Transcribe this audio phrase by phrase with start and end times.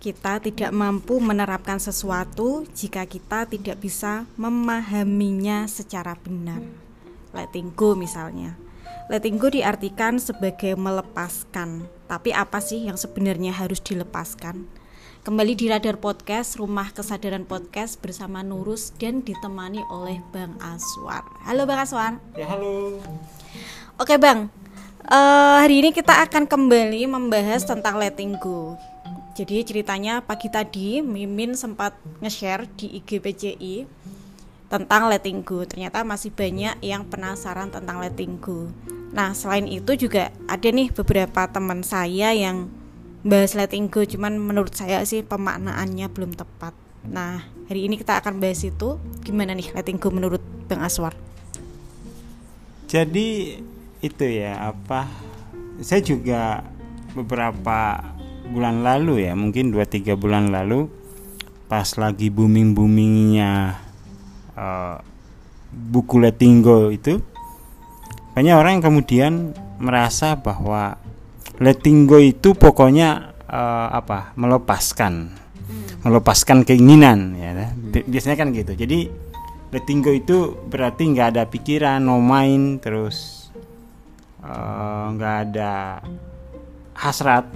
[0.00, 6.64] kita tidak mampu menerapkan sesuatu jika kita tidak bisa memahaminya secara benar.
[7.36, 8.56] Letting go misalnya.
[9.12, 11.84] Letting go diartikan sebagai melepaskan.
[12.08, 14.64] Tapi apa sih yang sebenarnya harus dilepaskan?
[15.20, 21.28] Kembali di Radar Podcast, Rumah Kesadaran Podcast bersama Nurus dan ditemani oleh Bang Aswar.
[21.44, 22.16] Halo Bang Aswar.
[22.40, 22.96] Ya halo.
[24.00, 24.48] Oke Bang,
[25.04, 28.80] uh, hari ini kita akan kembali membahas tentang letting go.
[29.40, 33.88] Jadi ceritanya pagi tadi Mimin sempat nge-share di IG PCI
[34.68, 35.64] tentang letting go.
[35.64, 38.68] Ternyata masih banyak yang penasaran tentang letting go.
[39.16, 42.68] Nah, selain itu juga ada nih beberapa teman saya yang
[43.24, 46.76] bahas letting go, cuman menurut saya sih pemaknaannya belum tepat.
[47.08, 51.16] Nah, hari ini kita akan bahas itu gimana nih letting go menurut Bang Aswar.
[52.92, 53.56] Jadi
[54.04, 55.08] itu ya apa?
[55.80, 56.60] Saya juga
[57.16, 60.88] beberapa bulan lalu ya, mungkin 2-3 bulan lalu
[61.70, 63.78] pas lagi booming-boomingnya
[64.58, 64.96] uh,
[65.70, 67.22] buku letting go itu
[68.34, 69.32] banyak orang yang kemudian
[69.78, 70.98] merasa bahwa
[71.62, 75.30] letting go itu pokoknya uh, apa melepaskan
[76.00, 77.70] melepaskan keinginan ya.
[78.08, 78.72] Biasanya kan gitu.
[78.72, 79.12] Jadi
[79.70, 83.48] letting go itu berarti nggak ada pikiran no mind terus
[84.42, 85.72] eh, nggak uh, ada
[86.96, 87.46] hasrat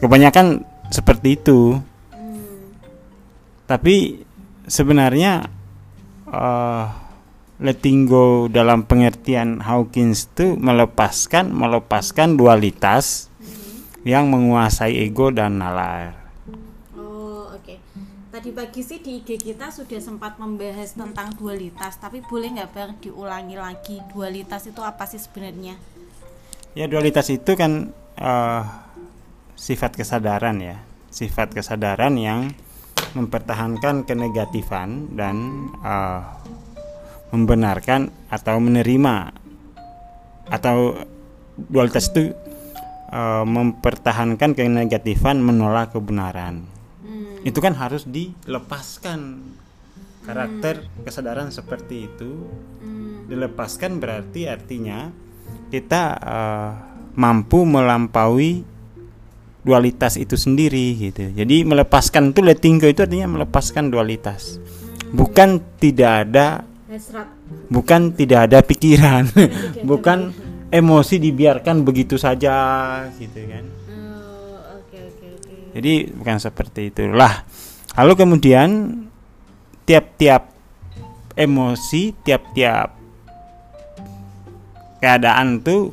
[0.00, 1.76] kebanyakan seperti itu
[2.10, 2.74] hmm.
[3.68, 4.24] tapi
[4.66, 5.46] sebenarnya
[6.30, 6.86] uh,
[7.60, 14.08] letting go dalam pengertian Hawkins itu melepaskan melepaskan dualitas hmm.
[14.08, 16.16] yang menguasai ego dan nalar.
[16.96, 17.60] Oh oke.
[17.60, 17.78] Okay.
[18.30, 22.90] Tadi pagi sih di IG kita sudah sempat membahas tentang dualitas, tapi boleh nggak bang
[23.02, 25.76] diulangi lagi dualitas itu apa sih sebenarnya?
[26.72, 28.62] Ya dualitas itu kan uh,
[29.60, 30.80] sifat kesadaran ya,
[31.12, 32.56] sifat kesadaran yang
[33.12, 36.24] mempertahankan kenegatifan dan uh,
[37.34, 39.36] membenarkan atau menerima
[40.48, 40.96] atau
[41.54, 42.32] dualitas itu
[43.12, 46.66] uh, mempertahankan kenegatifan menolak kebenaran
[47.04, 47.44] hmm.
[47.46, 49.44] itu kan harus dilepaskan
[50.24, 51.04] karakter hmm.
[51.06, 52.46] kesadaran seperti itu
[52.82, 53.30] hmm.
[53.30, 55.10] dilepaskan berarti artinya
[55.70, 56.70] kita uh,
[57.14, 58.69] mampu melampaui
[59.60, 61.30] dualitas itu sendiri gitu.
[61.32, 64.56] Jadi melepaskan itu letting go itu artinya melepaskan dualitas.
[65.10, 66.64] Bukan tidak ada
[67.68, 69.28] bukan tidak ada pikiran.
[69.90, 70.32] Bukan
[70.70, 72.54] emosi dibiarkan begitu saja
[73.18, 73.64] gitu kan.
[73.90, 74.78] Oh,
[75.74, 77.42] jadi bukan seperti itulah.
[77.98, 78.70] Lalu kemudian
[79.82, 80.54] tiap-tiap
[81.34, 82.94] emosi tiap-tiap
[85.02, 85.90] keadaan tuh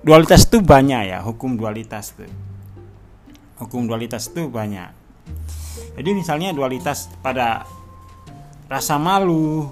[0.00, 2.30] dualitas tuh banyak ya hukum dualitas tuh
[3.60, 5.00] hukum dualitas tuh banyak
[5.96, 7.66] jadi misalnya dualitas pada
[8.70, 9.68] rasa malu.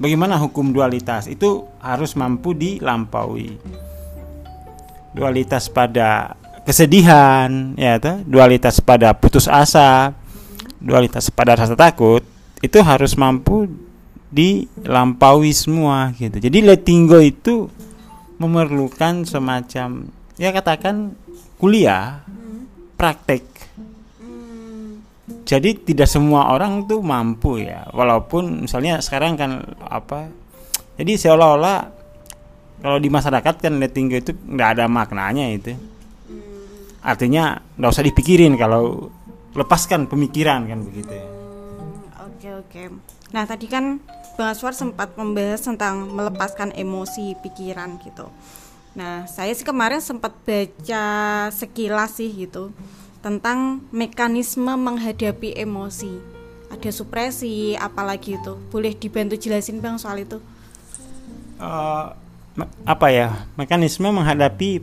[0.00, 1.28] Bagaimana hukum dualitas?
[1.28, 3.60] Itu harus mampu dilampaui.
[5.12, 6.34] Dualitas pada
[6.64, 8.22] kesedihan, ya toh?
[8.24, 10.14] dualitas pada putus asa,
[10.78, 12.22] dualitas pada rasa takut,
[12.62, 13.66] itu harus mampu
[14.30, 16.38] dilampaui semua gitu.
[16.38, 17.66] Jadi letting go itu
[18.40, 20.08] memerlukan semacam
[20.40, 21.12] ya katakan
[21.60, 22.24] kuliah,
[22.96, 23.44] praktek.
[25.44, 27.84] Jadi tidak semua orang tuh mampu ya.
[27.92, 30.30] Walaupun misalnya sekarang kan apa
[30.96, 31.78] jadi seolah-olah
[32.80, 35.76] kalau di masyarakat kan go itu nggak ada maknanya itu.
[35.76, 37.04] Hmm.
[37.04, 39.08] artinya nggak usah dipikirin kalau
[39.56, 41.26] lepaskan pemikiran kan begitu ya.
[41.26, 42.82] hmm, oke oke
[43.30, 44.02] nah tadi kan
[44.34, 48.26] bang Aswar sempat membahas tentang melepaskan emosi pikiran gitu
[48.90, 51.04] nah saya sih kemarin sempat baca
[51.54, 52.74] sekilas sih gitu
[53.20, 56.12] tentang mekanisme menghadapi emosi.
[56.72, 58.56] Ada supresi, apalagi itu.
[58.72, 60.40] Boleh dibantu jelasin bang soal itu?
[61.60, 62.16] Uh,
[62.88, 64.80] apa ya mekanisme menghadapi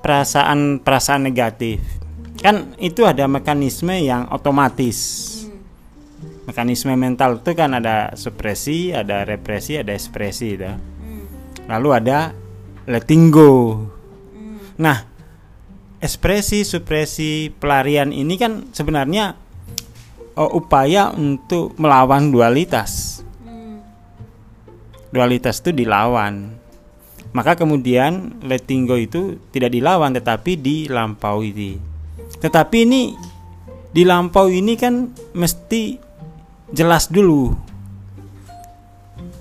[0.00, 1.84] perasaan-perasaan negatif?
[2.40, 5.28] Kan itu ada mekanisme yang otomatis.
[6.50, 10.66] Mekanisme mental itu kan ada supresi, ada represi, ada ekspresi, itu.
[10.66, 11.24] Hmm.
[11.70, 12.34] Lalu ada
[12.90, 13.86] letting go.
[14.34, 14.58] Hmm.
[14.82, 14.98] Nah,
[16.00, 19.36] ekspresi supresi pelarian ini kan sebenarnya
[20.34, 23.84] uh, upaya untuk melawan dualitas hmm.
[25.12, 26.56] dualitas itu dilawan
[27.30, 31.78] maka kemudian letting go itu tidak dilawan tetapi dilampaui
[32.40, 33.14] tetapi ini
[33.92, 36.09] dilampaui ini kan mesti
[36.70, 37.54] jelas dulu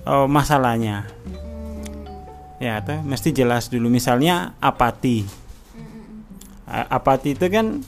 [0.06, 1.06] uh, masalahnya.
[2.60, 3.88] Ya atau mesti jelas dulu.
[3.88, 5.24] Misalnya apati.
[6.70, 7.82] Apati itu kan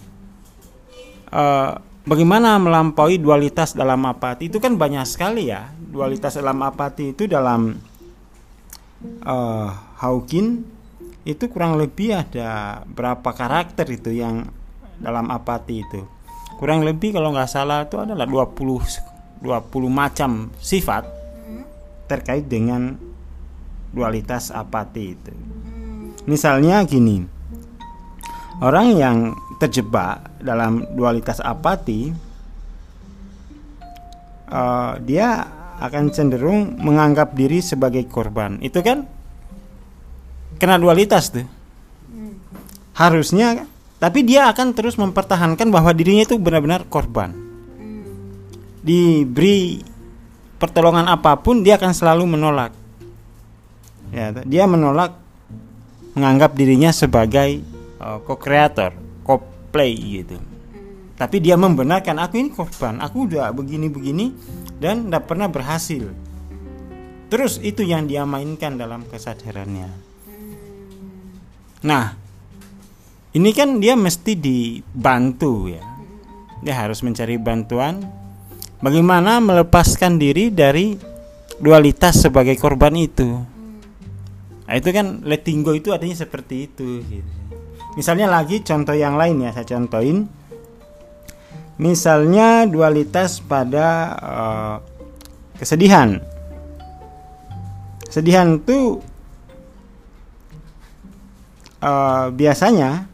[1.29, 1.71] eh,
[2.07, 4.47] bagaimana melampaui dualitas dalam apati?
[4.47, 5.69] Itu kan banyak sekali ya.
[5.75, 7.75] Dualitas dalam apati itu dalam
[9.27, 10.63] uh, Hawking
[11.27, 14.47] itu kurang lebih ada berapa karakter itu yang
[15.03, 16.01] dalam apati itu.
[16.57, 19.10] Kurang lebih kalau nggak salah itu adalah 20
[19.41, 21.03] 20 macam sifat
[22.05, 22.93] terkait dengan
[23.91, 25.33] dualitas apati itu.
[26.29, 27.25] Misalnya gini
[28.61, 29.17] orang yang
[29.57, 32.13] terjebak dalam dualitas apati
[34.53, 35.45] uh, dia
[35.81, 38.61] akan cenderung menganggap diri sebagai korban.
[38.61, 39.09] Itu kan?
[40.61, 41.49] Kena dualitas tuh.
[42.93, 43.65] Harusnya
[43.97, 47.50] tapi dia akan terus mempertahankan bahwa dirinya itu benar-benar korban
[48.81, 49.81] diberi
[50.57, 52.73] pertolongan apa pun dia akan selalu menolak.
[54.11, 55.15] Ya dia menolak
[56.13, 57.63] menganggap dirinya sebagai
[58.01, 58.91] uh, co-creator
[59.23, 60.37] co-play gitu.
[61.15, 64.33] Tapi dia membenarkan aku ini korban aku udah begini-begini
[64.81, 66.09] dan tidak pernah berhasil.
[67.31, 69.87] Terus itu yang dia mainkan dalam kesadarannya.
[71.87, 72.05] Nah
[73.31, 75.85] ini kan dia mesti dibantu ya.
[76.61, 78.20] Dia harus mencari bantuan
[78.81, 80.97] bagaimana melepaskan diri dari
[81.61, 83.41] dualitas sebagai korban itu?
[84.65, 87.31] Nah, itu kan letting go itu artinya seperti itu gitu.
[87.91, 90.27] misalnya lagi contoh yang lain ya saya contohin.
[91.81, 93.87] Misalnya dualitas pada
[94.21, 94.75] uh,
[95.57, 96.21] kesedihan.
[98.05, 99.01] Kesedihan itu
[101.83, 103.11] uh, biasanya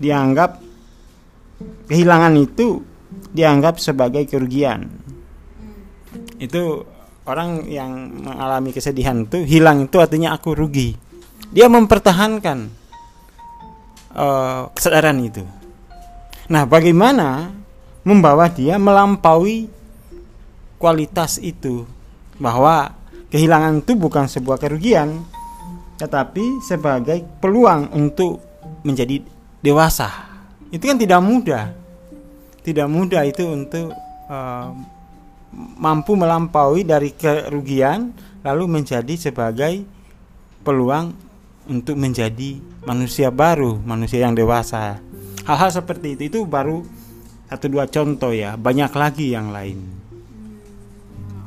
[0.00, 0.64] dianggap
[1.92, 2.80] kehilangan itu
[3.30, 4.90] dianggap sebagai kerugian.
[6.40, 6.84] Itu
[7.28, 10.96] orang yang mengalami kesedihan itu hilang itu artinya aku rugi.
[11.50, 12.58] Dia mempertahankan
[14.14, 15.42] uh, kesadaran itu.
[16.50, 17.54] Nah, bagaimana
[18.02, 19.70] membawa dia melampaui
[20.78, 21.86] kualitas itu?
[22.40, 22.96] Bahwa
[23.30, 25.22] kehilangan itu bukan sebuah kerugian
[26.00, 28.40] tetapi sebagai peluang untuk
[28.80, 29.20] menjadi
[29.60, 30.08] dewasa.
[30.72, 31.76] Itu kan tidak mudah.
[32.60, 33.92] Tidak mudah itu untuk
[34.28, 34.70] uh,
[35.80, 38.12] mampu melampaui dari kerugian
[38.46, 39.84] lalu menjadi sebagai
[40.64, 41.12] peluang
[41.68, 45.00] untuk menjadi manusia baru, manusia yang dewasa
[45.50, 46.86] hal-hal seperti itu itu baru
[47.50, 49.82] satu dua contoh ya banyak lagi yang lain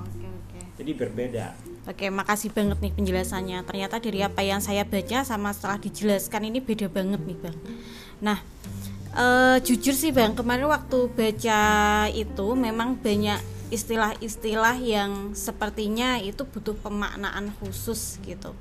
[0.03, 1.47] oke oke jadi berbeda
[1.83, 3.59] Oke, makasih banget nih penjelasannya.
[3.67, 7.59] Ternyata dari apa yang saya baca sama setelah dijelaskan ini beda banget nih, Bang.
[8.23, 8.39] Nah,
[9.17, 11.61] eh, jujur sih, Bang, kemarin waktu baca
[12.11, 13.39] itu memang banyak
[13.73, 18.53] istilah-istilah yang sepertinya itu butuh pemaknaan khusus gitu.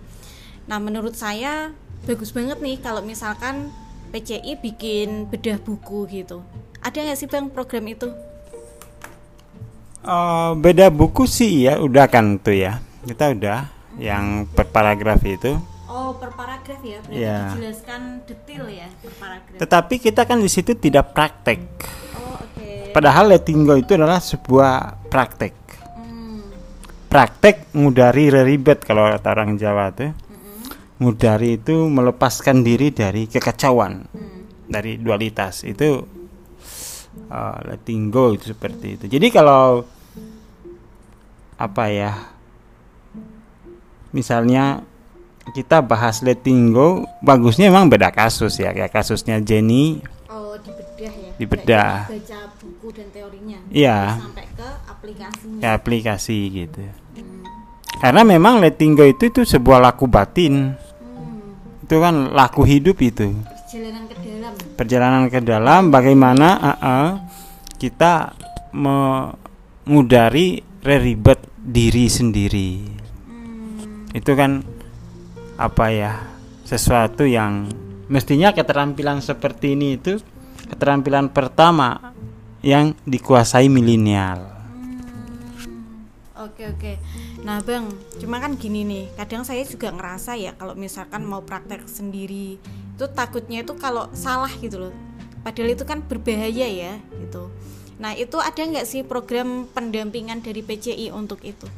[0.64, 1.72] Nah, menurut saya
[2.08, 3.68] bagus banget nih kalau misalkan
[4.12, 6.40] PCI bikin bedah buku gitu.
[6.80, 8.08] Ada nggak sih, Bang, program itu?
[10.02, 13.70] Eh, beda buku sih ya udah kan tuh ya kita udah
[14.02, 15.54] yang per paragraf itu
[15.92, 17.38] Oh, per paragraf ya, berarti Iya.
[17.52, 19.58] dijelaskan detail ya per paragraf.
[19.60, 21.60] tetapi kita kan di situ tidak praktek
[22.16, 22.90] Oh, oke.
[22.90, 24.72] padahal letting go itu adalah sebuah
[25.06, 25.52] praktek
[25.92, 26.48] Hmm.
[27.06, 30.16] praktek ngudari ribet kalau kata orang Jawa tuh
[30.96, 34.08] ngudari itu melepaskan diri dari kekacauan
[34.64, 36.00] dari dualitas itu
[37.28, 39.84] uh, letting go itu seperti itu jadi kalau
[41.58, 42.12] apa ya
[44.10, 44.84] misalnya
[45.50, 51.30] kita bahas letting go bagusnya memang beda kasus ya kayak kasusnya Jenny Oh, dibedah ya.
[51.36, 51.92] Dibedah.
[52.08, 53.58] Baca buku dan teorinya.
[53.68, 54.16] Iya.
[54.16, 55.60] Sampai ke aplikasinya.
[55.60, 56.82] ke aplikasi gitu
[57.98, 61.84] karena memang letting go itu itu sebuah laku batin Hmm.
[61.84, 64.52] itu kan laku hidup itu Perjalanan ke dalam.
[64.74, 67.08] perjalanan ke dalam bagaimana uh, uh,
[67.76, 68.34] kita
[68.72, 70.46] mengudari
[70.82, 72.70] ribet diri sendiri
[74.12, 74.60] itu kan
[75.62, 76.18] apa ya
[76.66, 77.70] sesuatu yang
[78.10, 80.18] mestinya keterampilan seperti ini itu
[80.66, 82.10] keterampilan pertama
[82.66, 84.52] yang dikuasai milenial
[86.42, 86.92] Oke oke.
[87.46, 87.86] Nah bang,
[88.18, 89.14] cuma kan gini nih.
[89.14, 94.50] Kadang saya juga ngerasa ya kalau misalkan mau praktek sendiri itu takutnya itu kalau salah
[94.58, 94.94] gitu loh.
[95.46, 97.46] Padahal itu kan berbahaya ya gitu.
[98.02, 101.70] Nah itu ada nggak sih program pendampingan dari PCI untuk itu?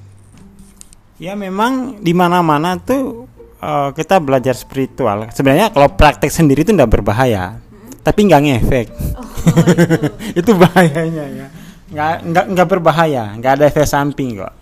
[1.21, 3.29] Ya memang di mana-mana tuh
[3.64, 5.33] eh, kita belajar spiritual.
[5.33, 7.56] Sebenarnya kalau praktek sendiri itu tidak berbahaya,
[8.04, 8.87] tapi nggak ngefek.
[9.16, 9.25] Oh
[9.64, 10.40] itu.
[10.44, 11.47] itu bahayanya ya.
[11.88, 14.52] Nggak nggak nggak berbahaya, nggak ada efek samping kok.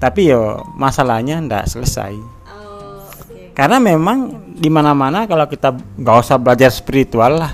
[0.00, 2.16] Tapi yo masalahnya ndak selesai.
[2.16, 3.52] Oh, oke.
[3.52, 7.52] Karena memang di mana-mana kalau kita nggak usah belajar spiritual lah,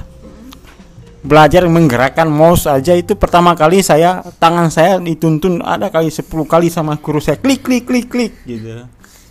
[1.22, 6.66] belajar menggerakkan mouse aja itu pertama kali saya tangan saya dituntun ada kali 10 kali
[6.66, 8.82] sama guru saya klik klik klik klik gitu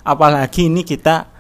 [0.08, 1.31] apalagi ini kita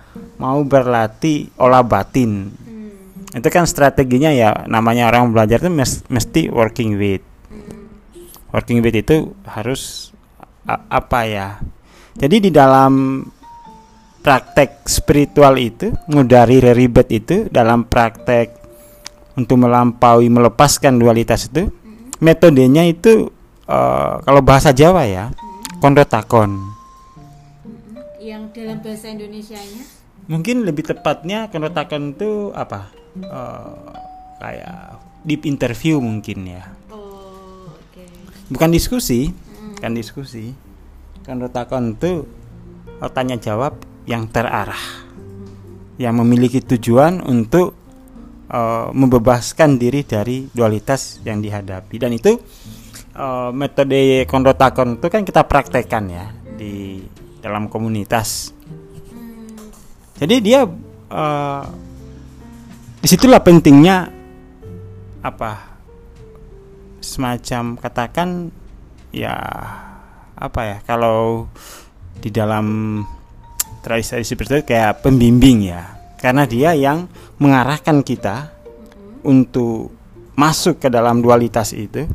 [0.41, 3.37] mau berlatih olah batin hmm.
[3.37, 5.69] itu kan strateginya ya namanya orang belajar itu
[6.09, 7.21] mesti working with
[7.53, 7.85] hmm.
[8.49, 10.09] working with itu harus
[10.65, 11.61] apa ya
[12.17, 13.21] jadi di dalam
[14.21, 18.53] praktek spiritual itu ngudari ribet itu dalam praktek
[19.33, 22.21] untuk melampaui melepaskan dualitas itu mm-hmm.
[22.21, 23.33] metodenya itu
[23.65, 25.81] uh, kalau bahasa Jawa ya mm-hmm.
[25.81, 28.21] kondotakon mm-hmm.
[28.21, 30.00] yang dalam bahasa Indonesia-nya
[30.31, 32.87] mungkin lebih tepatnya kondotakon itu apa?
[33.19, 33.91] Uh,
[34.39, 36.63] kayak deep interview mungkin ya.
[36.87, 38.07] Oh, okay.
[38.47, 39.83] bukan diskusi mm.
[39.83, 40.55] kan diskusi.
[41.27, 42.23] Kondotakon itu
[43.11, 43.75] tanya jawab
[44.07, 45.11] yang terarah
[46.01, 47.77] yang memiliki tujuan untuk
[48.49, 51.95] uh, membebaskan diri dari dualitas yang dihadapi.
[52.01, 52.41] Dan itu
[53.13, 56.25] uh, metode kondotakon itu kan kita praktekkan ya
[56.57, 57.05] di
[57.41, 58.53] dalam komunitas
[60.21, 60.61] jadi dia
[61.09, 61.65] uh,
[63.01, 64.05] di situlah pentingnya
[65.25, 65.73] apa?
[67.01, 68.53] Semacam katakan
[69.09, 69.33] ya
[70.37, 71.49] apa ya kalau
[72.21, 73.01] di dalam
[73.81, 75.97] tradisi seperti itu kayak pembimbing ya.
[76.21, 77.09] Karena dia yang
[77.41, 78.53] mengarahkan kita
[79.25, 79.89] untuk
[80.37, 82.05] masuk ke dalam dualitas itu.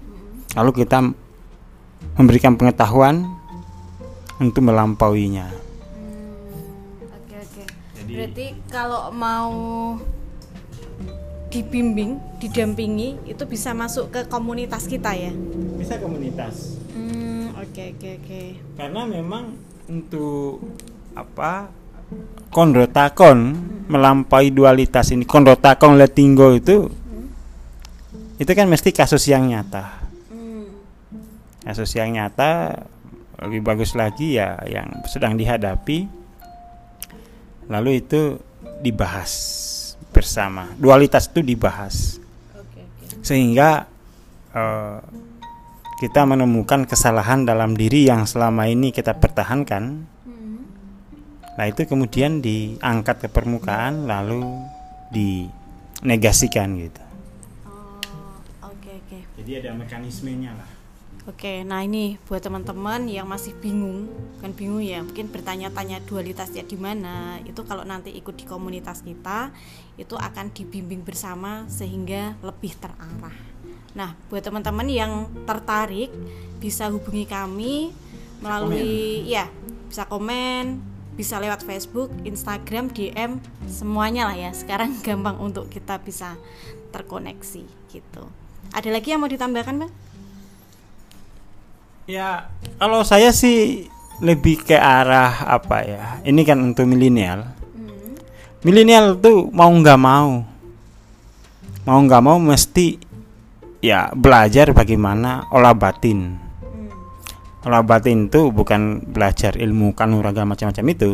[0.55, 1.03] Lalu kita
[2.15, 3.27] memberikan pengetahuan
[4.39, 5.56] untuk melampauinya.
[8.17, 9.53] Berarti kalau mau
[11.53, 15.37] dibimbing, didampingi itu bisa masuk ke komunitas kita ya?
[15.77, 16.81] Bisa komunitas.
[16.97, 18.43] Hmm, oke oke oke.
[18.81, 19.53] Karena memang
[19.93, 20.65] untuk
[21.13, 21.69] apa
[22.49, 23.53] kondrotakon
[23.93, 26.89] melampaui dualitas ini kondrotakon letinggo itu
[28.37, 30.07] itu kan mesti kasus yang nyata
[31.67, 32.85] kasus yang nyata
[33.43, 36.07] lebih bagus lagi ya yang sedang dihadapi
[37.67, 38.41] lalu itu
[38.81, 39.33] dibahas
[40.11, 42.23] bersama dualitas itu dibahas
[43.21, 43.91] sehingga
[44.55, 45.03] uh,
[45.99, 50.17] kita menemukan kesalahan dalam diri yang selama ini kita pertahankan
[51.57, 54.45] Nah itu kemudian diangkat ke permukaan lalu
[55.09, 57.03] dinegasikan gitu.
[57.65, 57.97] Oh,
[58.61, 59.01] okay.
[59.09, 59.25] Okay.
[59.41, 60.76] Jadi ada mekanismenya lah.
[61.27, 64.07] Oke, nah ini buat teman-teman yang masih bingung,
[64.39, 67.43] kan bingung ya, mungkin bertanya-tanya dualitasnya di mana.
[67.43, 69.51] Itu kalau nanti ikut di komunitas kita,
[69.99, 73.35] itu akan dibimbing bersama sehingga lebih terarah.
[73.99, 76.15] Nah, buat teman-teman yang tertarik
[76.63, 77.91] bisa hubungi kami
[78.39, 79.27] melalui komen.
[79.27, 79.51] ya,
[79.91, 80.79] bisa komen,
[81.19, 84.55] bisa lewat Facebook, Instagram, DM, semuanya lah ya.
[84.55, 86.39] Sekarang gampang untuk kita bisa
[86.95, 88.31] terkoneksi gitu.
[88.71, 90.06] Ada lagi yang mau ditambahkan, Bang?
[92.07, 93.91] Ya, kalau saya sih
[94.23, 96.03] lebih ke arah apa ya?
[96.23, 97.51] Ini kan untuk milenial.
[97.75, 98.15] Hmm.
[98.63, 100.47] Milenial tuh mau nggak mau,
[101.83, 103.07] mau nggak mau mesti
[103.87, 106.35] ya belajar bagaimana olah batin
[107.63, 111.11] olah batin itu bukan belajar ilmu kanuraga macam-macam itu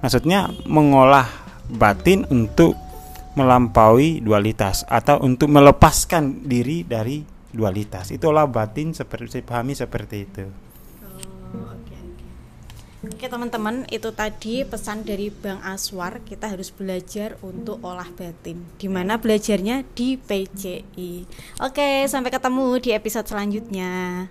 [0.00, 1.28] maksudnya mengolah
[1.72, 2.72] batin untuk
[3.36, 8.12] melampaui dualitas atau untuk melepaskan diri dari dualitas.
[8.12, 10.44] Itu olah batin seperti saya pahami seperti itu.
[11.56, 11.72] Oh,
[13.06, 16.20] Oke teman-teman itu tadi pesan dari Bang Aswar.
[16.26, 18.60] Kita harus belajar untuk olah batin.
[18.76, 19.86] Di mana belajarnya?
[19.94, 21.24] Di PCI
[21.62, 24.26] Oke sampai ketemu di episode selanjutnya